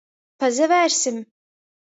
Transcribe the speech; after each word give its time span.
Pasavērsim? 0.43 1.21